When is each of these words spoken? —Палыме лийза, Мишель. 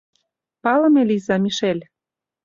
—Палыме 0.63 1.03
лийза, 1.09 1.35
Мишель. 1.43 1.83